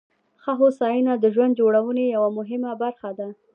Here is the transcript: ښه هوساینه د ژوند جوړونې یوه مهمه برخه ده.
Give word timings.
ښه 0.41 0.51
هوساینه 0.61 1.13
د 1.17 1.25
ژوند 1.35 1.57
جوړونې 1.59 2.05
یوه 2.15 2.29
مهمه 2.37 2.71
برخه 2.83 3.09
ده. 3.19 3.27